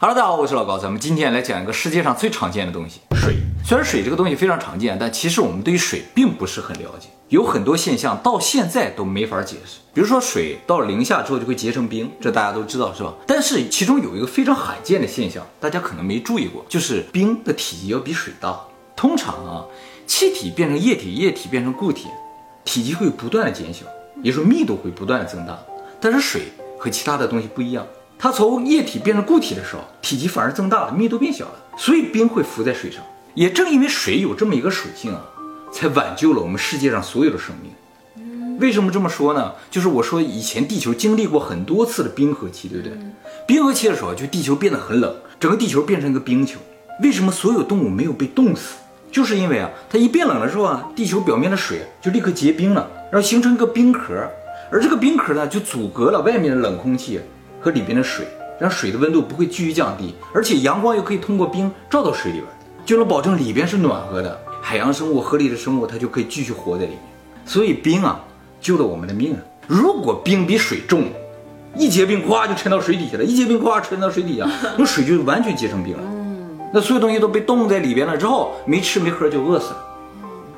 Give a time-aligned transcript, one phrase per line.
[0.00, 3.34] Hello，大家好，我是老高，咱们今天来讲一个世界上最常见的东西——水。
[3.64, 9.80] 虽然水这个东西非常常见，但其实我们对于水并不是很了解，有很多现象到现在都没法解释。
[9.92, 13.12] 比如说，水到了零下之后就会结成冰，这大家都知道是吧？
[13.26, 18.56] 但是其中有一个非常罕见的现象，大家可能没注意过，就是冰的体积要比水大。
[18.94, 19.64] 通常啊，
[20.06, 22.06] 气体变成液体，液体变成固体，
[22.64, 23.84] 体积会不断的减小，
[24.22, 25.58] 也就是说密度会不断的增大。
[26.00, 26.42] 但是水
[26.78, 27.84] 和其他的东西不一样。
[28.18, 33.00] 它从液体变成固体的时候，体积反而增大了，密度变小了，所以冰会浮在水上。
[33.34, 35.22] 也正因为水有这么一个属性啊，
[35.72, 37.70] 才挽救了我们世界上所有的生命。
[38.58, 39.52] 为什么这么说呢？
[39.70, 42.98] 就是我说以前地球经历过很多次的冰河期，对不对？
[43.46, 46.58] 冰河期的时候，就地球变得很冷，整个地球变成一个冰球。
[47.00, 48.74] 为什么所有动物没有被冻死？
[49.12, 54.28] 就是因为啊，它一变冷的时候啊，地球表面的水就立刻结冰了，然后形成一个冰壳，
[54.72, 57.20] 而这个冰壳呢，就阻隔了外面的冷空气。
[57.60, 58.26] 和里边的水，
[58.60, 62.46] 让水的温度不会继续降低，而且阳光又可以通过冰照到水里边，
[62.84, 64.40] 就能保证里边是暖和的。
[64.60, 67.00] 海洋生物、河里的生物，它就可以继续活在里面。
[67.46, 68.22] 所以冰啊，
[68.60, 69.40] 救了我们的命啊！
[69.66, 71.04] 如果冰比水重，
[71.76, 76.02] 一结冰咵就沉到水底下了，一结冰咵沉到水底下， 那水就完全结成冰了。
[76.74, 79.84] 那所有东西都被冻在里边了之后，没吃没喝就饿死了。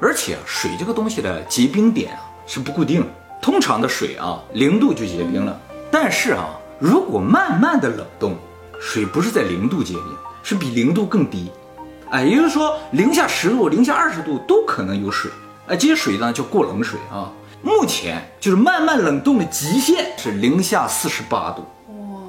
[0.00, 3.06] 而且水这个东西的结冰点啊是不固定的，
[3.41, 6.48] 通常的水啊零度就结冰了，但是啊。
[6.81, 8.34] 如果慢慢的冷冻，
[8.81, 10.05] 水不是在零度结冰，
[10.42, 11.50] 是比零度更低，
[12.09, 15.31] 哎，也就是说零下十度、零下二十度都可能有水，
[15.67, 17.31] 哎，这些水呢叫过冷水啊。
[17.62, 22.20] 目前就是慢慢冷冻的极限是零下四十八度，哇，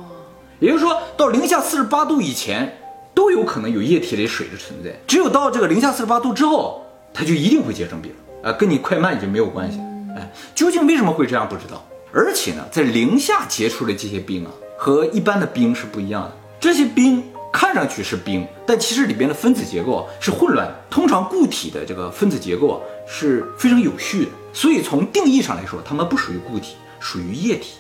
[0.59, 2.77] 也就是说到零下四十八度以前
[3.13, 8.11] 都有可能有液体里水的存在，只有到这个零下四十八度之后，它就一定会结成冰，
[8.43, 9.79] 啊，跟你快慢已经没有关系，
[10.17, 11.81] 哎，究竟为什么会这样不知道。
[12.13, 16.37] 而且呢，在零下结出的这些冰啊，和一般的冰是不一样的。
[16.59, 20.75] 这些冰看上去是冰，但其实里边的分子结构是混乱的。
[20.89, 27.75] 通常固体的这个分子结构啊是非常有序的，所以从定义上来说，它们不属于固体，属于液体。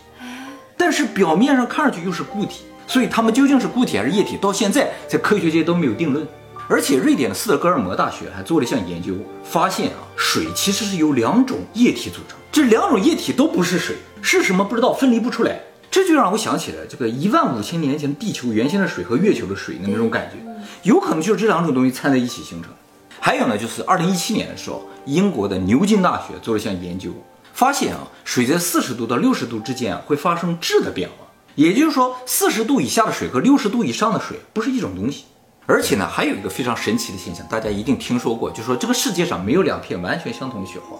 [0.77, 6.27] 但是表面上看上去又是固体，所以它们究竟是固体还是液体，到现在在科学界都没有定论。
[6.67, 9.13] 而且瑞典的斯德哥尔摩大学还做了一项研究，
[9.43, 13.97] 发现啊，水其实是由两种液体组成，这两种液体都不是水。
[14.21, 15.59] 是什么不知道，分离不出来，
[15.89, 20.37] 这就让我想起了这个一万五千年前地球原先的水和月球的水的那种感觉，
[20.83, 22.71] 有可能就是这两种东西掺在一起形成。
[23.19, 27.11] 还有呢，就是二零一七年的时候，英国的牛津大学做了一项研究，
[27.53, 35.25] 发现啊，水在四十度到六十度之间会发生质的变化，也就是说，四十度以下的水和六十度以上的水不是一种东西。
[35.67, 40.97] 而且呢，还有一个非常神奇的现象，大家一定听说过，就是说这个世界上没有两片完全相同的雪花。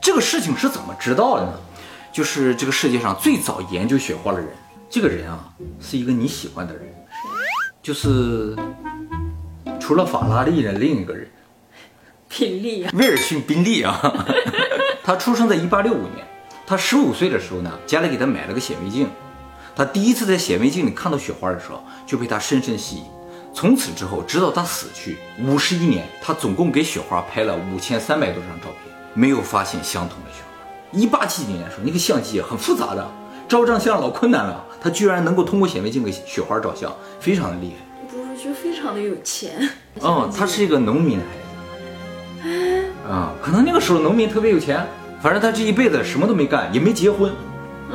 [0.00, 1.52] 这个事情是怎么知道的呢？
[2.14, 4.48] 就是这个世界上最早研究雪花的人，
[4.88, 6.84] 这个人啊，是一个你喜欢的人，
[7.82, 8.56] 就是
[9.80, 11.28] 除了法拉利的另一个人，
[12.28, 14.00] 宾利啊，威尔逊·宾利啊。
[15.02, 16.24] 他出生在一八六五年，
[16.64, 19.08] 他十五岁的时候呢，家里给他买了个显微镜，
[19.74, 23.04] 他第一次在显微镜里看到雪花的时候，就被他深深吸引。
[23.52, 30.44] 从此之后，直到他死去五十一年，他总共给雪花拍了五千三百多张照片，没有发现相同的雪。
[30.94, 33.04] 一八七几年的时候，那个相机很复杂的，
[33.48, 38.06] 照张相老困难了，他居然能够通过显微镜给雪花照相，非常的厉害。
[38.08, 39.68] 不是就非常的有钱？
[40.00, 43.10] 嗯，他是一个农民的孩子。
[43.10, 44.86] 啊，可能那个时候农民特别有钱，
[45.20, 47.32] 反正他这一辈子什么都没干，也没结婚，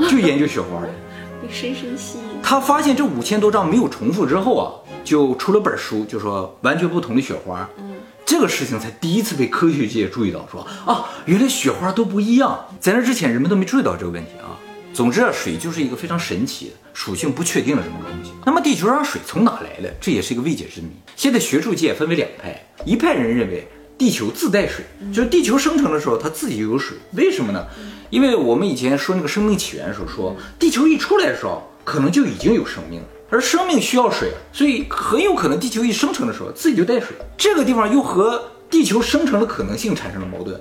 [0.09, 0.89] 就研究雪花的，
[1.41, 2.23] 被深深吸引。
[2.43, 4.73] 他发现这五千多张没有重复之后啊，
[5.03, 7.67] 就出了本书，就说完全不同的雪花。
[7.77, 7.95] 嗯。
[8.29, 12.63] 这个事情才第一次被科学界注意到，说啊，原来雪花都不一样。
[12.79, 14.53] 在那之前，人们都没注意到这个问题啊。
[14.93, 18.31] 总之啊，水就是一个非常神奇的、属性不确定的什么个东西。
[18.45, 19.91] 那么，地球上水从哪来的？
[19.99, 20.89] 这也是一个未解之谜。
[21.15, 23.67] 现在学术界分为两派，一派人认为
[23.97, 26.95] 地球自带水，就是地球生成的时候它自己就有水。
[27.13, 27.65] 为什么呢？
[28.11, 33.07] 因为我们以前说那个生命起源的时候，说地球一出来的时候，可能就已经有生命了。
[33.29, 37.09] 而生命需要水，所以很有可能地球一生成的时候自己就带水。
[37.37, 40.59] 这个地方又和地球生成的可能性产生了矛盾。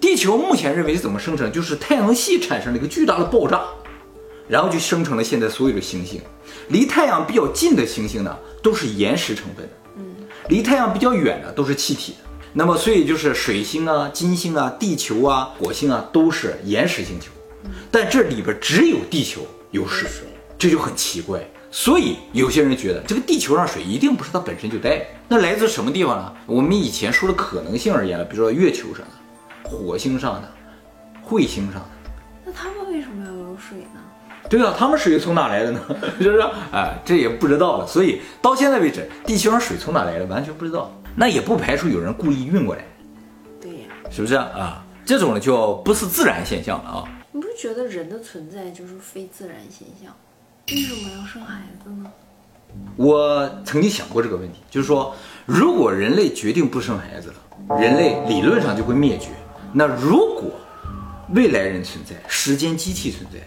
[0.00, 3.62] 地球目前认为怎么生成，就是太阳系产生了一个巨大的爆炸，
[4.48, 6.20] 然后就生成了现在所有的行星。
[6.68, 10.14] 离太阳比较近的行星呢，都是岩石成分的；嗯，
[10.48, 12.18] 离太阳比较远的都是气体的。
[12.52, 17.30] 那么，所以就是水星啊、金星啊、地球啊、火星啊，都是岩石星球。
[17.90, 19.40] 但这里边只有地球
[19.70, 20.08] 有水，
[20.58, 21.50] 这就很奇怪。
[21.76, 26.32] 所以有些人觉得这个地球上水一定不是它本身就带，那来自什么地方呢？
[26.46, 30.48] 我们以前说的可能性而言了，比如说月球上的、火星上的、
[31.26, 32.12] 彗星上的，
[32.44, 34.00] 那他们为什么要有水呢？
[34.48, 35.80] 对啊，他们水从哪来的呢？
[36.20, 36.40] 是不是？
[36.70, 37.86] 哎，这也不知道了。
[37.88, 40.96] 所以到现在为止，地球上水从哪来的完全不知道。
[41.16, 42.84] 那也不排除有人故意运过来，
[43.60, 44.80] 对呀，是不是啊？
[45.04, 47.04] 这种呢就不是自然现象了啊。
[47.32, 50.14] 你不觉得人的存在就是非自然现象？
[50.70, 52.10] 为什么要生孩子呢？
[52.96, 55.14] 我曾经想过这个问题，就是说，
[55.44, 59.28] 如果人类决定不生孩子了，人类理论上就会灭绝。
[59.72, 60.50] 那如果
[61.34, 63.38] 未来人存在，时间机器存在，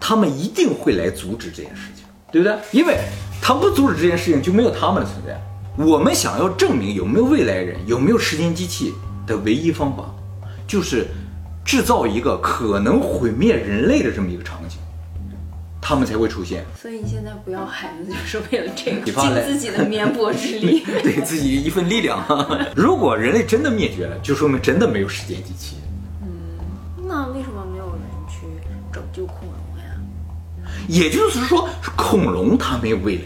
[0.00, 2.56] 他们一定会来阻止这件事情，对不对？
[2.72, 2.98] 因为
[3.42, 5.38] 他不阻止这件事情，就没有他们的存在。
[5.76, 8.94] 我们想要证明有没有未来人，有没有时间机器
[9.26, 10.04] 的唯一方法，
[10.66, 11.08] 就是
[11.62, 14.78] 制造一个可能毁灭人类的这么一个场景，
[15.86, 16.64] 他们才会出现。
[16.80, 20.82] 所以你现在不要孩子，就是为了这个，尽自己的绵薄之力。
[21.04, 22.24] 对自己一份力量。
[22.74, 25.76] 如果人类真的灭绝了，就说明真的没有时间机器。
[26.22, 26.58] 嗯
[27.06, 28.46] 那为什么没有人去
[28.90, 29.84] 拯救恐龙呀？
[30.88, 33.22] 也就是说，恐龙它没有未来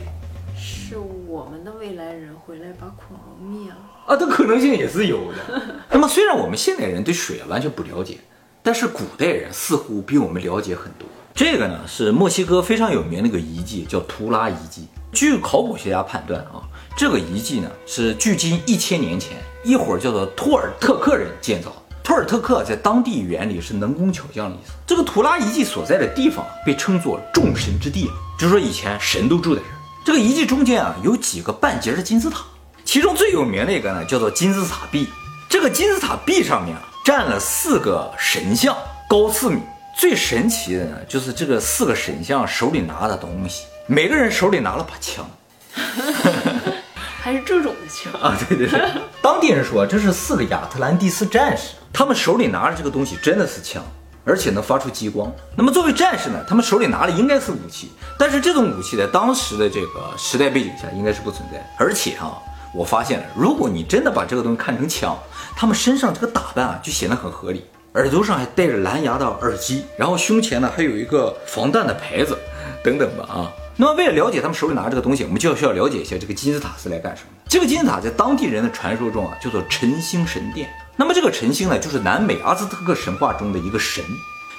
[0.58, 0.96] 是
[1.28, 3.76] 我们的未来人回来把恐龙灭了。
[4.06, 5.62] 啊，这可能性也是有的。
[5.92, 8.18] 那么，虽然我们现代人对水啊完全不了解，
[8.64, 11.06] 但是古代人似乎比我们了解很多。
[11.38, 14.88] 这个呢是墨西哥非常有名的一个遗迹，叫图拉遗迹。
[15.12, 21.96] 据考古学家判断啊，这个遗迹呢是距今一千年前一伙叫做托尔特克人建造的。
[22.02, 24.72] 托尔特克在当地语言里是能工巧匠的意思。
[24.84, 29.78] 这个图拉遗迹所在的地方被称作众神之地，就是说以前神都住在这儿。
[30.04, 32.42] 这个遗迹中间啊有几个半截的金字塔，
[32.84, 35.06] 其中最有名的一个呢叫做金字塔壁。
[35.48, 38.76] 这个金字塔壁上面啊站了四个神像，
[39.08, 39.60] 高四米。
[39.98, 45.28] 最神奇的呢就是这个四个神像手里拿的东西，每个人手里拿了把枪。
[47.20, 48.12] 还是这种的枪？
[48.22, 48.80] 啊，对对对，
[49.20, 53.82] 当地人说这是四个亚特兰蒂斯战士，他们手里拿着这个东西真的是枪，
[54.24, 55.30] 而且能发出激光。
[55.56, 61.58] 那么作为战士呢，他们手里拿的应该是武器，但是这种武器在当时的这个时代背景下应该是不存在。
[61.76, 62.38] 而且啊，
[62.72, 65.18] 我发现了，如果你真的把这个东西看成枪，
[65.56, 67.64] 他们身上这个打扮啊就显得很合理，
[67.98, 72.38] 耳朵上还戴着蓝牙的耳机，然后胸前呢还有一个防弹的牌子，
[72.80, 73.52] 等等吧啊。
[73.74, 77.42] 那么，为了了解他们手里拿着这个东西，我们就要需要了解一下这个金字塔是来干什么的。
[77.48, 80.70] 这个金字塔在当地人的传说中啊，叫做晨星神殿。
[80.96, 84.04] 那么这个晨星呢，就是南美阿兹特克神话中的一个神。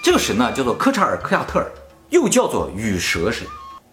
[0.04, 1.72] 这个神呢，叫做科查尔科亚特尔，
[2.10, 3.48] 又叫做羽蛇神，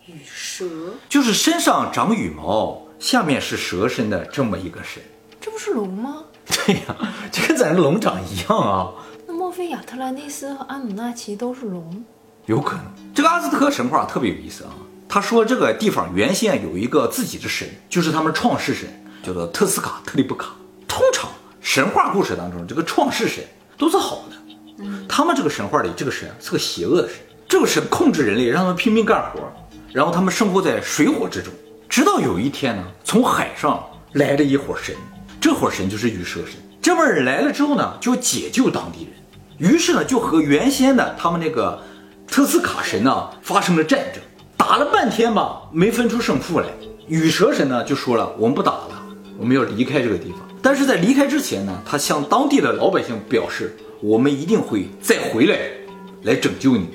[0.06, 0.64] 羽蛇，
[1.08, 5.00] 就是身上长羽毛，下面是蛇身的这么一个神。
[5.40, 6.24] 这不是龙吗？
[6.46, 6.96] 对呀，
[7.32, 8.92] 就跟咱这龙长一样啊，
[9.56, 12.04] 非亚特兰蒂斯和阿努纳奇都是龙？
[12.44, 12.84] 有可能。
[13.14, 14.70] 这个阿兹特克神话特别有意思啊。
[15.08, 18.86] 他说这个地方原先有一个自己的神，就是他们创世神，
[19.22, 20.54] 叫做特斯卡特利布卡。
[20.86, 21.30] 通常
[21.62, 23.42] 神话故事当中，这个创世神
[23.78, 27.16] 都是好的，他们这个神话里这个神是个邪恶的神。
[27.48, 29.40] 这个神控制人类，让他们拼命干活，
[29.90, 31.50] 然后他们生活在水火之中。
[31.88, 33.82] 直到有一天呢，从海上
[34.12, 34.94] 来了一伙神，
[35.40, 36.56] 这伙神就是羽蛇神。
[36.82, 39.12] 这帮人来了之后呢，就解救当地人，
[39.58, 41.82] 于是呢，就和原先的他们那个
[42.26, 44.22] 特斯卡神呢发生了战争。
[44.56, 46.66] 打了半天吧，没分出胜负来。
[47.06, 49.02] 羽蛇神呢就说了：“我们不打了，
[49.38, 55.56] 我们要离开这个地方。”但是在离开之前呢，他向当地的老百姓表示：“我们一定会再回来，
[56.22, 56.88] 来拯救你。”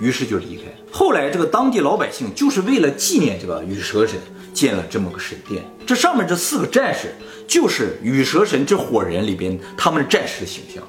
[0.00, 0.62] 于是就离开。
[0.92, 4.18] 后来这个当地老百姓就是为了纪念这个羽蛇神，
[4.52, 5.64] 建了这么个神殿。
[5.86, 7.14] 这上面这四个战士
[7.48, 10.82] 就是羽蛇神这伙人里边他们战士的形象。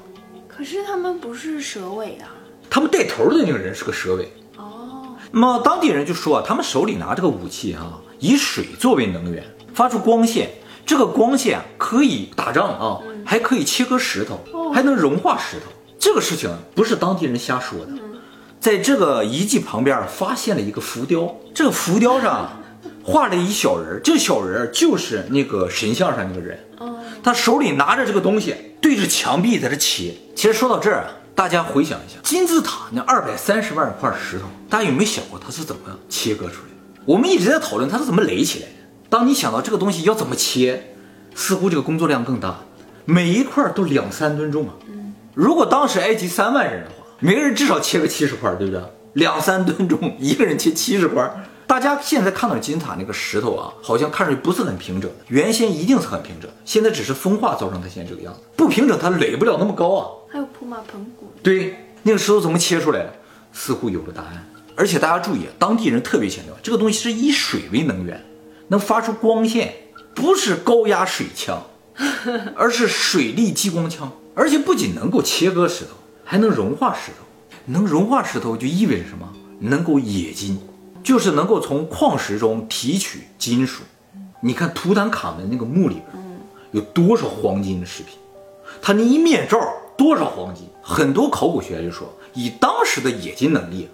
[0.58, 2.34] 可是他们不是蛇尾啊。
[2.68, 4.32] 他们带头的那个人是个蛇尾。
[4.56, 10.50] 哦，那么当地人就说啊，他们手里拿这个武器啊，以水作为能源，发出光线。
[10.84, 15.66] 这个光线可以打仗啊，还可以切割石头，还能融化石头。
[15.96, 17.92] 这个事情不是当地人瞎说的，
[18.58, 22.57] 在这个遗迹旁边发现了一个浮雕，这个浮雕上
[23.08, 26.58] 画了一小人儿，这小人儿就是那个神像上那个人。
[27.22, 30.14] 他手里拿着这个东西，对着墙壁在这切。
[30.36, 37.02] 其实说到这儿啊，大家回想一下，金字塔那二百三十万块石头，大家有没有想过它是怎么切割出来的？
[37.06, 38.72] 我们一直在讨论它是怎么垒起来的。
[39.08, 40.94] 当你想到这个东西要怎么切，
[41.34, 42.60] 似乎这个工作量更大，
[43.06, 44.74] 每一块都两三吨重啊。
[45.32, 48.82] 如果当时埃及三万人的话，每个人至少切个七十块，对不对？
[49.14, 51.47] 两三吨重，一个人切七十块。
[51.68, 58.40] 大家现在看到金字塔那个石头啊，好像看上去不是很平整，原先一定是很平整的，现在只是风化造成它现在这个样子。
[58.56, 60.08] 不平整，它垒不了那么高啊。
[60.32, 61.30] 还有普马盆骨。
[61.42, 63.12] 对，那个石头怎么切出来的？
[63.52, 64.48] 似乎有了答案。
[64.76, 68.24] 而且大家注意，当地人特别强调，这个东西是以水为能源，
[68.68, 69.74] 能发出光线，
[70.14, 71.62] 不是高压水枪，
[72.56, 74.10] 而是水力激光枪。
[74.34, 75.90] 而且不仅能够切割石头，
[76.24, 77.26] 还能融化石头。
[77.66, 79.28] 能融化石头就意味着什么？
[79.60, 80.58] 能够冶金，
[81.08, 83.82] 就是能够从矿石中提取金属。
[84.42, 86.22] 你看图坦卡门那个墓里边，
[86.72, 88.18] 有多少黄金的饰品？
[88.82, 89.58] 他那一面罩
[89.96, 90.68] 多少黄金？
[90.82, 93.88] 很多考古学家就说，以当时的冶金能力，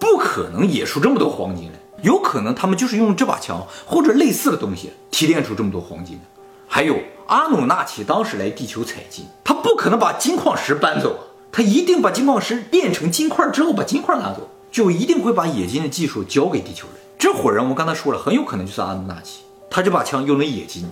[0.00, 1.78] 不可能冶出这么多黄金来。
[2.02, 6.18] 有可能他们就是用这把枪或者类似的东西提炼出这么多黄金。
[6.66, 6.96] 还有
[7.28, 11.16] 阿努纳奇当时来地球采金，他不可能把金矿石搬走，
[11.52, 16.96] 他一定把金矿石炼成金块之后把金块拿走，就一定会把冶金的技术交给地球人。
[17.18, 19.42] 这伙人我刚才说了，很有可能就是阿努纳奇。
[19.70, 20.88] 他这把枪用了冶金，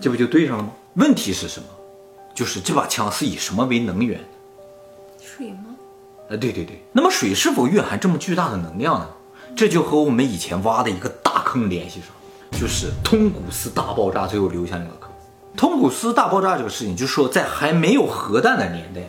[0.00, 0.70] 这不就对上了吗？
[0.94, 1.66] 问题是什么？
[2.34, 4.20] 就是这把枪是以什么为能源？
[5.20, 5.76] 水吗？
[6.28, 6.82] 呃，对对对。
[6.92, 9.08] 那么水是否蕴含这么巨大的能量呢？
[9.54, 12.08] 这就和我们以前挖的一个大坑联系上，
[12.58, 15.10] 就是通古斯大爆炸最后留下那个坑。
[15.54, 19.02] 通古斯大爆炸这个事情，就是说在还没有核弹的年代，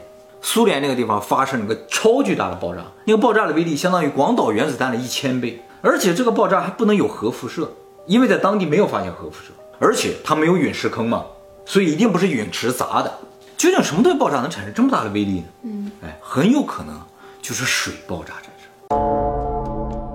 [0.46, 7.72] 苏联那个地方发生了个超巨大的爆炸，那个爆炸的威力相当于广岛原子弹的一千倍，而且这个爆炸还不能有核辐射。
[8.06, 11.24] 因为在当地没有发现核辐射，而且它没有陨石坑嘛，
[11.66, 13.10] 所以一定不是陨石砸的。
[13.56, 15.46] 究竟什么东西爆炸能产生这么大的威力呢？
[15.64, 17.02] 嗯，哎，很有可能
[17.42, 18.68] 就是水爆炸产生。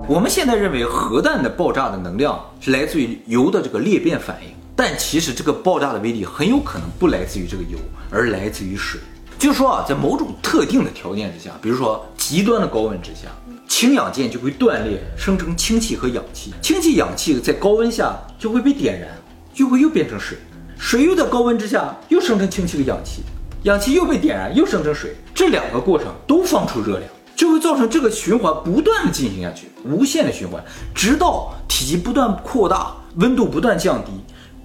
[0.07, 7.79] 我们现在认为核弹的爆炸的能量是来自于铀的这个裂变反应，但其实这个爆炸的威力很有可能不来自于这个铀，
[8.11, 9.01] 而来自于水。
[9.39, 13.29] 就是说啊，在某种特定的条件之下，比如说极端的高温之下。
[13.67, 16.51] 氢氧键就会断裂，生成氢气和氧气。
[16.61, 19.09] 氢气、氧气在高温下就会被点燃，
[19.53, 20.37] 就会又变成水。
[20.77, 23.21] 水又在高温之下又生成氢气和氧气，
[23.63, 25.15] 氧气又被点燃，又生成水。
[25.33, 30.61] 这两个过程都放出热量，就会造成这个循环不断的进行下去，无限的循环，
[30.93, 34.11] 直到体积不断扩大，温度不断降低，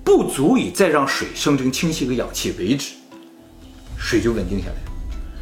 [0.02, 2.95] 不足以再让水生成氢气和氧气为止，
[4.05, 4.75] 水就稳定下来。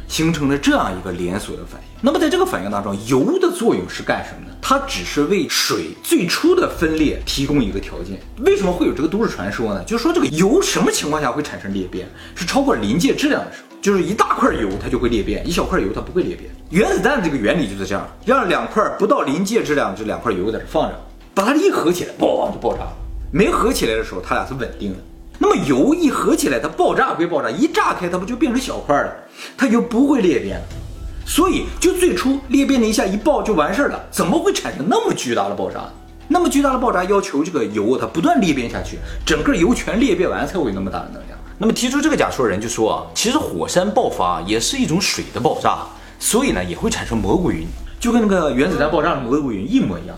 [0.07, 1.87] 形成了这样一个连锁的反应。
[1.99, 4.55] 那么在这个反应当中，油的作用是干什么呢？
[4.61, 8.21] 它只是为水最初的分裂提供一个条件。
[8.45, 9.83] 为什么会有这个都市传说呢？
[9.85, 12.07] 就是说这个油什么情况下会产生裂变？
[12.35, 16.47] 是超过临界质量的时候，就是一大块油它就会裂变，一小块油它不会裂变。
[16.69, 21.01] 原子弹这个原理就是这样，让两块不到临界质量这两块油在这放着，
[21.33, 22.93] 把它一合起来，嘣就爆炸了。
[23.31, 24.99] 没合起来的时候，它俩是稳定的。
[25.39, 29.13] 那么油一合起来，它爆炸归爆炸，一炸开它不就变成小块了？
[29.57, 30.65] 它就不会裂变了。
[31.25, 34.01] 所以就最初裂变了一下，一爆就完事儿了。
[34.11, 35.89] 怎么会产生那么巨大的爆炸？
[36.27, 41.37] 那么巨大的爆炸要求这个油它不断裂变下去，整个油全裂变完才会有那么大的能量。
[41.57, 45.79] 那么提出这个假说的人就说啊，其实火山爆发也是一种水的爆炸，
[46.19, 47.65] 所以呢也会产生蘑菇云，
[47.99, 50.17] 就跟那个原子弹爆炸的蘑菇云一模一样。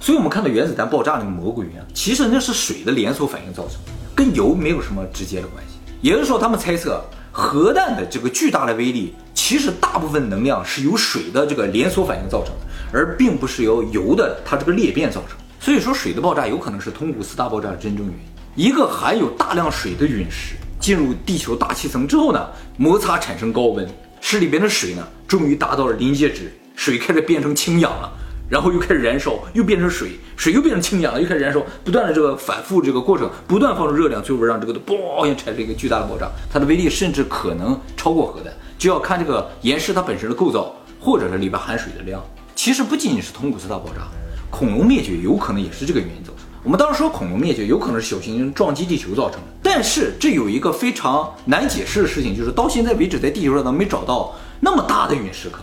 [0.00, 3.92] 所以我们看到原子弹爆炸那个蘑菇云啊，其实那是水的连锁反应造成的。
[4.14, 12.60] 跟油没有什么直接的关系，也就是说，他们猜测核弹的这个巨大的威力，其实大部分能量是由水的这个连锁反应造成的，
[12.92, 15.36] 而并不是由油的它这个裂变造成。
[15.58, 18.66] 所以说，水的爆炸有可能是通古斯大爆炸的真正原因。
[18.66, 23.88] 一个含有大量水的陨石进入地球大气层之后呢，摩擦产生高温，
[24.20, 28.12] 使里边的水呢终于达到了临界值，水开始变成氢氧了。
[28.54, 42.22] 然后又开始燃烧，又变成水，水又变成氢氧了，又开始燃烧，不断的这个反复这个过程，不断放出热量，最后让这个都嘣一产生一个巨大的爆炸，它的威力甚至可能超过核弹，就要看这个岩石它本身的构造，或者是里边含水的量。
[42.54, 44.06] 其实不仅仅是通古斯大爆炸，
[44.52, 46.46] 恐龙灭绝有可能也是这个原因造成。
[46.62, 55.58] 我们当时说恐龙灭绝有可能是小行星撞击地球造成的，但是这有一个非常难解释的事情，就是到现在为止在地球上都没找到那么大的陨石坑，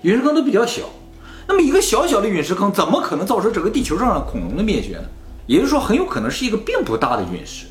[0.00, 0.82] 陨石坑都比较小。
[1.46, 5.04] 那么一个小小的陨石坑，怎么可能造成整个地球上的恐龙的灭绝呢？
[5.46, 7.66] 也就是说，很有可能是一个并不大的陨石，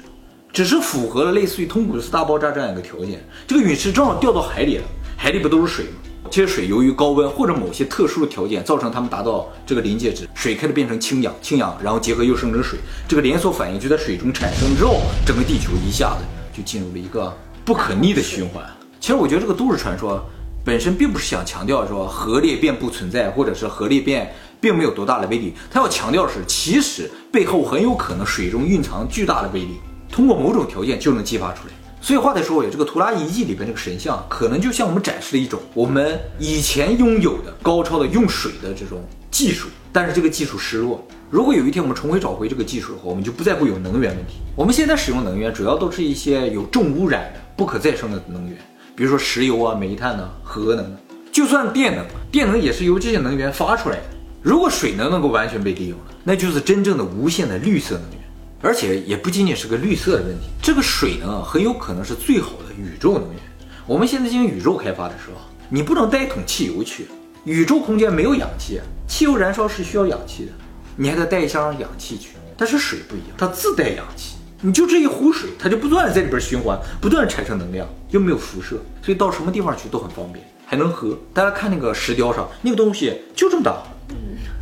[0.51, 3.25] 只是符合了类似于通古斯大爆炸这样一个条件。
[3.47, 4.83] 这个陨石正好掉到海里了，
[5.15, 5.91] 海里不都是水吗？
[6.29, 16.25] 这些水由于高温或者某些特殊的条件，造成它们达到这个临界值，水开始变成氢氧，氢氧然后结合又生成水，这个连锁反应就在水中产生之后，整个地球一下子
[16.55, 18.63] 就进入了一个不可逆的循环。
[18.99, 20.23] 其实我觉得这个都市传说。
[20.63, 25.53] 本身并不是想强调说核裂变不存在，或者是核裂变并没有多大的威力。
[25.71, 29.79] 他要强调的是，其实背后很有可能水中蕴藏巨大的威力，
[30.11, 31.73] 通过某种条件就能激发出来。
[31.99, 41.03] 所以话再说回，这个图拉遗迹里边这个神像，可能就向我们展示了一种我们以前拥有的高超的用水的这种技术，但是这个技术失落。
[41.29, 44.37] 如果有一天我们重回找回这个技术的话，我们就不再会有能源问题。
[44.55, 48.57] 我们现在使用能源主要都是一些有重污染的、不可再生的能源。
[48.95, 50.97] 比如说石油啊、煤炭呐、核能，
[51.31, 54.03] 就算电能，电能也是由这些能源发出来的。
[54.41, 58.19] 如果水能能够完全被利用了，那就是真正的无限的绿色能源，
[58.61, 63.39] 而且也不仅仅是个绿色的问题，这个水能啊很有可能是最好的宇宙能源。
[63.85, 67.07] 我们现在进行宇宙开发的时候，你不能带一桶汽油去，
[67.45, 70.51] 宇宙空间没有氧气，汽油燃烧是需要氧气的，
[70.95, 72.29] 你还得带一箱氧气去。
[72.57, 81.17] 但是水不一样，它自带氧气，你就这一壶水，它就不断的在里边循环，不断产生能量，又没有辐射，所以到什么地方去都很方便，还能喝。
[81.33, 83.81] 大家看那个石雕上那个东西就这么大，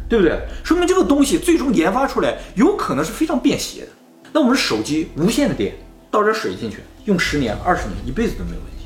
[0.08, 0.40] 对不对？
[0.64, 3.88] 说明这个东西最终研发出来有可能是非常便携的。
[4.32, 5.76] 那我们手机无线的电
[6.10, 8.86] 倒点水进去，用十年、二十年、一辈子都没有问题。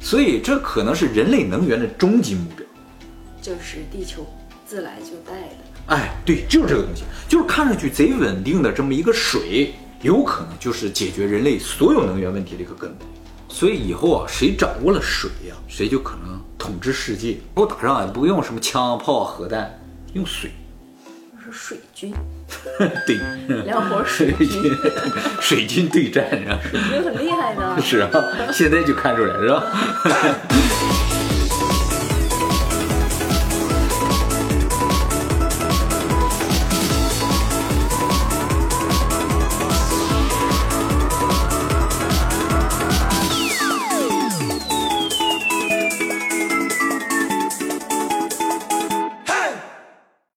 [0.00, 2.66] 所以这可能是人类能源的终极目标。
[3.40, 4.26] 就是地球
[4.66, 5.56] 自来就带的。
[5.86, 13.08] 哎，对，就是这个东西，就是看上去贼稳定的这么一个水，有可能就是解决人类所有能源问题的一个根本。
[13.48, 17.30] 所以以后啊，谁掌握了水呀、谁就可能统治世界。
[17.32, 19.78] 以后打仗也，不用什么枪炮、核弹，
[20.14, 20.50] 用水。
[21.54, 22.14] 水军，
[23.06, 23.16] 对，
[23.66, 24.74] 两伙水军，
[25.38, 27.78] 水军对战啊，水军很厉害的。
[27.82, 28.10] 是啊，
[28.50, 29.62] 现在就看出来是吧？